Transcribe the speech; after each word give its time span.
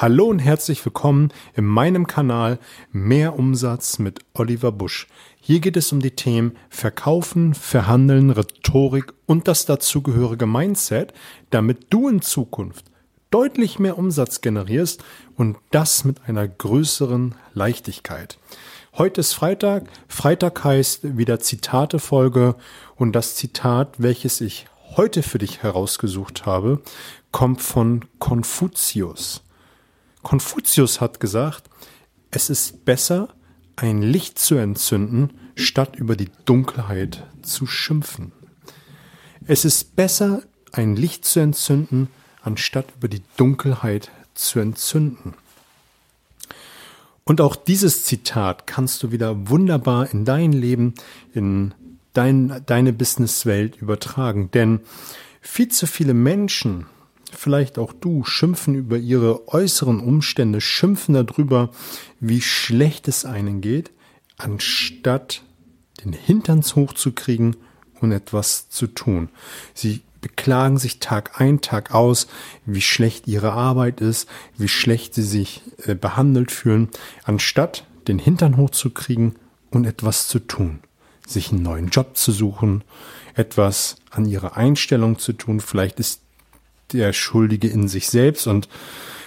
Hallo 0.00 0.28
und 0.28 0.38
herzlich 0.38 0.82
willkommen 0.82 1.30
in 1.54 1.66
meinem 1.66 2.06
Kanal 2.06 2.58
Mehr 2.90 3.38
Umsatz 3.38 3.98
mit 3.98 4.20
Oliver 4.32 4.72
Busch. 4.72 5.06
Hier 5.42 5.60
geht 5.60 5.76
es 5.76 5.92
um 5.92 6.00
die 6.00 6.12
Themen 6.12 6.56
Verkaufen, 6.70 7.52
Verhandeln, 7.52 8.30
Rhetorik 8.30 9.12
und 9.26 9.46
das 9.46 9.66
dazugehörige 9.66 10.46
Mindset, 10.46 11.12
damit 11.50 11.88
du 11.90 12.08
in 12.08 12.22
Zukunft 12.22 12.86
deutlich 13.30 13.78
mehr 13.78 13.98
Umsatz 13.98 14.40
generierst 14.40 15.04
und 15.36 15.58
das 15.70 16.04
mit 16.04 16.26
einer 16.26 16.48
größeren 16.48 17.34
Leichtigkeit. 17.52 18.38
Heute 18.96 19.20
ist 19.20 19.34
Freitag. 19.34 19.84
Freitag 20.08 20.64
heißt 20.64 21.18
wieder 21.18 21.40
Zitate-Folge 21.40 22.54
und 22.96 23.12
das 23.12 23.34
Zitat, 23.34 23.96
welches 23.98 24.40
ich 24.40 24.64
heute 24.96 25.22
für 25.22 25.36
dich 25.36 25.62
herausgesucht 25.62 26.46
habe, 26.46 26.80
kommt 27.32 27.60
von 27.60 28.06
Konfuzius. 28.18 29.42
Konfuzius 30.22 31.00
hat 31.00 31.20
gesagt, 31.20 31.70
es 32.30 32.50
ist 32.50 32.84
besser, 32.84 33.28
ein 33.76 34.02
Licht 34.02 34.38
zu 34.38 34.56
entzünden, 34.56 35.32
statt 35.54 35.96
über 35.96 36.16
die 36.16 36.30
Dunkelheit 36.44 37.26
zu 37.42 37.66
schimpfen. 37.66 38.32
Es 39.46 39.64
ist 39.64 39.96
besser, 39.96 40.42
ein 40.72 40.96
Licht 40.96 41.24
zu 41.24 41.40
entzünden, 41.40 42.08
anstatt 42.42 42.86
über 42.96 43.08
die 43.08 43.22
Dunkelheit 43.36 44.10
zu 44.34 44.60
entzünden. 44.60 45.34
Und 47.24 47.40
auch 47.40 47.56
dieses 47.56 48.04
Zitat 48.04 48.66
kannst 48.66 49.02
du 49.02 49.12
wieder 49.12 49.48
wunderbar 49.48 50.10
in 50.10 50.24
dein 50.24 50.52
Leben, 50.52 50.94
in 51.32 51.74
dein, 52.12 52.62
deine 52.66 52.92
Businesswelt 52.92 53.76
übertragen. 53.76 54.50
Denn 54.50 54.80
viel 55.40 55.68
zu 55.68 55.86
viele 55.86 56.14
Menschen 56.14 56.86
vielleicht 57.34 57.78
auch 57.78 57.92
du, 57.92 58.24
schimpfen 58.24 58.74
über 58.74 58.98
ihre 58.98 59.48
äußeren 59.48 60.00
Umstände, 60.00 60.60
schimpfen 60.60 61.14
darüber, 61.14 61.70
wie 62.18 62.40
schlecht 62.40 63.08
es 63.08 63.24
einen 63.24 63.60
geht, 63.60 63.90
anstatt 64.36 65.42
den 66.04 66.12
Hinterns 66.12 66.76
hochzukriegen 66.76 67.56
und 68.00 68.12
etwas 68.12 68.68
zu 68.70 68.86
tun. 68.86 69.28
Sie 69.74 70.02
beklagen 70.20 70.78
sich 70.78 70.98
Tag 70.98 71.40
ein, 71.40 71.60
Tag 71.60 71.94
aus, 71.94 72.26
wie 72.66 72.82
schlecht 72.82 73.26
ihre 73.26 73.52
Arbeit 73.52 74.00
ist, 74.00 74.28
wie 74.56 74.68
schlecht 74.68 75.14
sie 75.14 75.22
sich 75.22 75.62
äh, 75.86 75.94
behandelt 75.94 76.50
fühlen, 76.52 76.88
anstatt 77.24 77.86
den 78.08 78.18
Hintern 78.18 78.56
hochzukriegen 78.56 79.36
und 79.70 79.86
etwas 79.86 80.28
zu 80.28 80.38
tun. 80.40 80.80
Sich 81.26 81.52
einen 81.52 81.62
neuen 81.62 81.88
Job 81.88 82.16
zu 82.16 82.32
suchen, 82.32 82.82
etwas 83.34 83.96
an 84.10 84.26
ihrer 84.26 84.56
Einstellung 84.56 85.18
zu 85.18 85.32
tun. 85.32 85.60
Vielleicht 85.60 86.00
ist 86.00 86.22
der 86.92 87.12
Schuldige 87.12 87.68
in 87.68 87.88
sich 87.88 88.08
selbst 88.08 88.46
und 88.46 88.68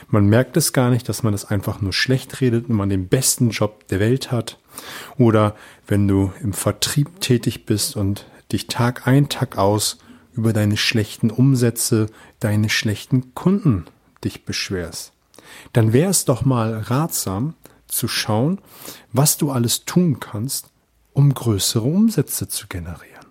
man 0.07 0.27
merkt 0.27 0.57
es 0.57 0.73
gar 0.73 0.91
nicht, 0.91 1.09
dass 1.09 1.23
man 1.23 1.33
es 1.33 1.45
einfach 1.45 1.81
nur 1.81 1.91
schlecht 1.91 2.39
redet 2.39 2.69
und 2.69 2.75
man 2.75 2.89
den 2.89 3.07
besten 3.07 3.49
Job 3.49 3.87
der 3.87 3.99
Welt 3.99 4.31
hat. 4.31 4.59
Oder 5.17 5.55
wenn 5.87 6.07
du 6.07 6.31
im 6.41 6.53
Vertrieb 6.53 7.19
tätig 7.19 7.65
bist 7.65 7.95
und 7.95 8.27
dich 8.51 8.67
Tag 8.67 9.07
ein, 9.07 9.27
Tag 9.29 9.57
aus 9.57 9.97
über 10.33 10.53
deine 10.53 10.77
schlechten 10.77 11.31
Umsätze, 11.31 12.07
deine 12.39 12.69
schlechten 12.69 13.33
Kunden 13.33 13.85
dich 14.23 14.45
beschwerst. 14.45 15.13
Dann 15.73 15.93
wäre 15.93 16.11
es 16.11 16.25
doch 16.25 16.45
mal 16.45 16.77
ratsam 16.77 17.55
zu 17.87 18.07
schauen, 18.07 18.59
was 19.11 19.37
du 19.37 19.51
alles 19.51 19.85
tun 19.85 20.19
kannst, 20.19 20.67
um 21.13 21.33
größere 21.33 21.83
Umsätze 21.85 22.47
zu 22.47 22.67
generieren. 22.67 23.22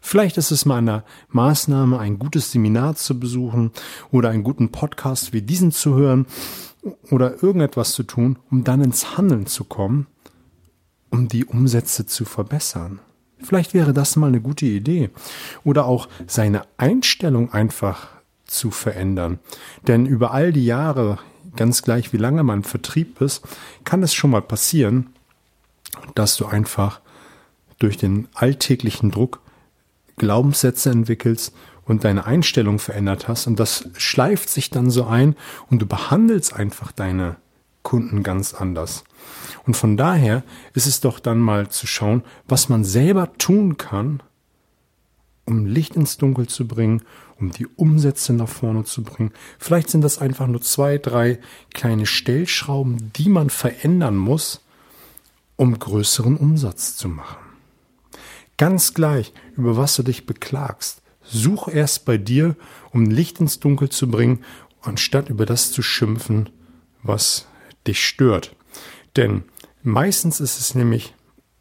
Vielleicht 0.00 0.36
ist 0.38 0.50
es 0.50 0.64
mal 0.64 0.78
eine 0.78 1.04
Maßnahme, 1.28 1.98
ein 1.98 2.18
gutes 2.18 2.52
Seminar 2.52 2.96
zu 2.96 3.18
besuchen 3.18 3.70
oder 4.10 4.30
einen 4.30 4.44
guten 4.44 4.70
Podcast 4.72 5.32
wie 5.32 5.42
diesen 5.42 5.72
zu 5.72 5.94
hören 5.94 6.26
oder 7.10 7.42
irgendetwas 7.42 7.92
zu 7.92 8.02
tun, 8.02 8.38
um 8.50 8.64
dann 8.64 8.82
ins 8.82 9.16
Handeln 9.16 9.46
zu 9.46 9.64
kommen, 9.64 10.06
um 11.10 11.28
die 11.28 11.44
Umsätze 11.44 12.06
zu 12.06 12.24
verbessern. 12.24 13.00
Vielleicht 13.42 13.74
wäre 13.74 13.92
das 13.92 14.16
mal 14.16 14.28
eine 14.28 14.40
gute 14.40 14.66
Idee. 14.66 15.10
Oder 15.64 15.86
auch 15.86 16.08
seine 16.26 16.62
Einstellung 16.76 17.52
einfach 17.52 18.08
zu 18.44 18.70
verändern. 18.70 19.38
Denn 19.86 20.06
über 20.06 20.32
all 20.32 20.52
die 20.52 20.64
Jahre, 20.64 21.18
ganz 21.56 21.82
gleich 21.82 22.12
wie 22.12 22.18
lange 22.18 22.42
man 22.42 22.58
im 22.58 22.64
Vertrieb 22.64 23.20
ist, 23.20 23.42
kann 23.84 24.02
es 24.02 24.12
schon 24.12 24.30
mal 24.30 24.42
passieren, 24.42 25.10
dass 26.14 26.36
du 26.36 26.46
einfach 26.46 27.00
durch 27.78 27.96
den 27.96 28.28
alltäglichen 28.34 29.10
Druck 29.10 29.40
Glaubenssätze 30.20 30.90
entwickelst 30.90 31.54
und 31.86 32.04
deine 32.04 32.26
Einstellung 32.26 32.78
verändert 32.78 33.26
hast 33.26 33.46
und 33.46 33.58
das 33.58 33.88
schleift 33.96 34.50
sich 34.50 34.68
dann 34.68 34.90
so 34.90 35.06
ein 35.06 35.34
und 35.70 35.80
du 35.80 35.86
behandelst 35.86 36.52
einfach 36.52 36.92
deine 36.92 37.36
Kunden 37.82 38.22
ganz 38.22 38.52
anders. 38.52 39.04
Und 39.64 39.78
von 39.78 39.96
daher 39.96 40.44
ist 40.74 40.86
es 40.86 41.00
doch 41.00 41.20
dann 41.20 41.38
mal 41.38 41.70
zu 41.70 41.86
schauen, 41.86 42.22
was 42.46 42.68
man 42.68 42.84
selber 42.84 43.32
tun 43.38 43.78
kann, 43.78 44.22
um 45.46 45.64
Licht 45.64 45.96
ins 45.96 46.18
Dunkel 46.18 46.48
zu 46.48 46.68
bringen, 46.68 47.02
um 47.38 47.50
die 47.50 47.66
Umsätze 47.66 48.34
nach 48.34 48.48
vorne 48.48 48.84
zu 48.84 49.02
bringen. 49.02 49.32
Vielleicht 49.58 49.88
sind 49.88 50.02
das 50.02 50.18
einfach 50.18 50.46
nur 50.46 50.60
zwei, 50.60 50.98
drei 50.98 51.38
kleine 51.72 52.04
Stellschrauben, 52.04 53.10
die 53.16 53.30
man 53.30 53.48
verändern 53.48 54.16
muss, 54.16 54.60
um 55.56 55.78
größeren 55.78 56.36
Umsatz 56.36 56.96
zu 56.96 57.08
machen. 57.08 57.49
Ganz 58.60 58.92
gleich, 58.92 59.32
über 59.56 59.78
was 59.78 59.96
du 59.96 60.02
dich 60.02 60.26
beklagst. 60.26 61.00
Such 61.22 61.68
erst 61.68 62.04
bei 62.04 62.18
dir, 62.18 62.56
um 62.90 63.06
Licht 63.06 63.40
ins 63.40 63.58
Dunkel 63.58 63.88
zu 63.88 64.10
bringen, 64.10 64.44
anstatt 64.82 65.30
über 65.30 65.46
das 65.46 65.72
zu 65.72 65.80
schimpfen, 65.80 66.50
was 67.02 67.46
dich 67.86 68.04
stört. 68.06 68.54
Denn 69.16 69.44
meistens 69.82 70.40
ist 70.40 70.60
es 70.60 70.74
nämlich, 70.74 71.14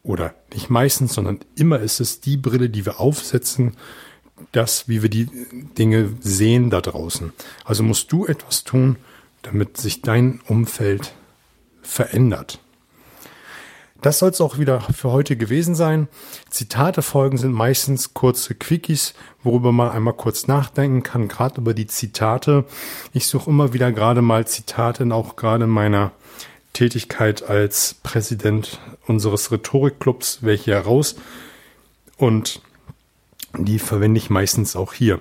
oder 0.04 0.36
nicht 0.54 0.70
meistens, 0.70 1.14
sondern 1.14 1.40
immer 1.56 1.80
ist 1.80 2.02
es 2.02 2.20
die 2.20 2.36
Brille, 2.36 2.70
die 2.70 2.86
wir 2.86 3.00
aufsetzen, 3.00 3.78
das, 4.52 4.90
wie 4.90 5.02
wir 5.02 5.10
die 5.10 5.30
Dinge 5.78 6.18
sehen 6.20 6.70
da 6.70 6.82
draußen. 6.82 7.32
Also 7.64 7.82
musst 7.82 8.12
du 8.12 8.26
etwas 8.26 8.66
tun, 8.66 8.98
damit 9.44 9.78
sich 9.78 10.02
dein 10.02 10.42
Umfeld 10.50 11.14
verändert. 11.82 12.60
Das 14.02 14.20
soll 14.20 14.30
es 14.30 14.40
auch 14.40 14.58
wieder 14.58 14.80
für 14.80 15.12
heute 15.12 15.36
gewesen 15.36 15.76
sein. 15.76 16.08
Zitate-Folgen 16.50 17.38
sind 17.38 17.52
meistens 17.52 18.14
kurze 18.14 18.56
Quickies, 18.56 19.14
worüber 19.44 19.74
man 19.74 19.92
einmal 19.92 20.14
kurz 20.14 20.48
nachdenken 20.48 21.04
kann, 21.04 21.28
gerade 21.28 21.60
über 21.60 21.74
die 21.74 21.88
Zitate. 21.88 22.66
Ich 23.14 23.28
suche 23.28 23.50
immer 23.50 23.74
wieder 23.74 23.92
gerade 23.92 24.22
mal 24.22 24.48
Zitate, 24.48 25.06
auch 25.14 25.36
gerade 25.36 25.66
in 25.66 25.70
meiner 25.70 26.12
Tätigkeit 26.72 27.44
als 27.44 27.96
Präsident 28.02 28.80
unseres 29.06 29.52
Rhetorikclubs, 29.52 30.40
welche 30.44 30.72
heraus. 30.72 31.16
Und 32.16 32.62
die 33.58 33.80
verwende 33.80 34.20
ich 34.20 34.30
meistens 34.30 34.78
auch 34.78 34.94
hier. 34.94 35.20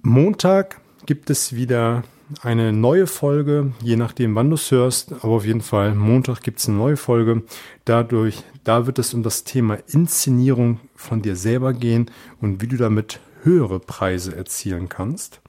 Montag 0.00 0.80
gibt 1.04 1.28
es 1.28 1.54
wieder 1.54 2.02
eine 2.42 2.72
neue 2.72 3.06
Folge, 3.06 3.72
je 3.82 3.96
nachdem, 3.96 4.34
wann 4.34 4.50
du 4.50 4.54
es 4.54 4.70
hörst, 4.70 5.12
aber 5.12 5.34
auf 5.34 5.44
jeden 5.44 5.60
Fall 5.60 5.94
Montag 5.94 6.42
gibt 6.42 6.60
es 6.60 6.68
eine 6.68 6.78
neue 6.78 6.96
Folge. 6.96 7.42
Dadurch, 7.84 8.42
da 8.64 8.86
wird 8.86 8.98
es 8.98 9.14
um 9.14 9.22
das 9.22 9.44
Thema 9.44 9.78
Inszenierung 9.88 10.80
von 10.94 11.22
dir 11.22 11.36
selber 11.36 11.72
gehen 11.72 12.10
und 12.40 12.62
wie 12.62 12.66
du 12.66 12.76
damit 12.76 13.20
höhere 13.42 13.80
Preise 13.80 14.36
erzielen 14.36 14.88
kannst. 14.88 15.40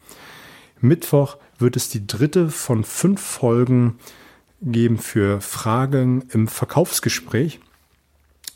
Mittwoch 0.80 1.38
wird 1.59 1.75
es 1.75 1.90
die 1.90 2.08
dritte 2.08 2.50
von 2.50 2.84
fünf 2.84 3.22
Folgen 3.22 4.00
geben 4.62 4.98
für 4.98 5.42
Fragen 5.42 6.25
im 6.31 6.48
Verkaufsgespräch. 6.48 7.59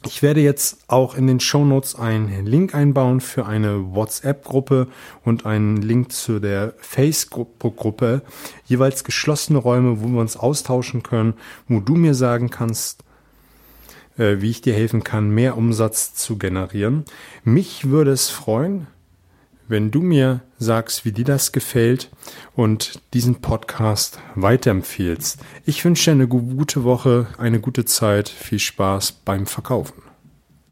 Ich 0.06 0.22
werde 0.22 0.40
jetzt 0.40 0.78
auch 0.88 1.16
in 1.16 1.26
den 1.26 1.40
Show 1.40 1.66
Notes 1.66 1.96
einen 1.96 2.46
Link 2.46 2.76
einbauen 2.76 3.22
für 3.22 3.48
eine 3.48 3.96
WhatsApp-Gruppe 3.96 4.88
und 5.24 5.48
einen 5.48 5.78
Link 5.78 6.12
zu 6.12 6.40
der 6.40 6.76
Facebook-Gruppe. 6.78 8.22
Jeweils 8.66 9.04
geschlossene 9.04 9.58
Räume, 9.58 10.02
wo 10.02 10.08
wir 10.08 10.22
uns 10.22 10.38
austauschen 10.38 11.02
können, 11.02 11.34
wo 11.68 11.80
du 11.80 11.96
mir 11.96 12.14
sagen 12.14 12.52
kannst, 12.52 13.04
äh, 14.18 14.36
wie 14.42 14.52
ich 14.52 14.62
dir 14.62 14.76
helfen 14.76 15.04
kann, 15.04 15.32
mehr 15.32 15.58
Umsatz 15.58 16.14
zu 16.14 16.38
generieren. 16.38 17.06
Mich 17.44 17.90
würde 17.90 18.12
es 18.12 18.30
freuen, 18.30 18.86
wenn 19.68 19.92
du 19.92 20.02
mir 20.02 20.42
sagst, 20.58 21.06
wie 21.06 21.12
dir 21.12 21.26
das 21.26 21.52
gefällt 21.52 22.10
und 22.56 23.02
diesen 23.14 23.42
Podcast 23.42 24.20
weiterempfehlst. 24.36 25.40
Ich 25.66 25.84
wünsche 25.84 26.12
dir 26.12 26.16
eine 26.16 26.28
gute 26.28 26.84
Woche, 26.84 27.28
eine 27.38 27.60
gute 27.60 27.86
Zeit, 27.86 28.30
viel 28.30 28.60
Spaß 28.60 29.12
beim 29.26 29.46
Verkaufen. 29.46 30.05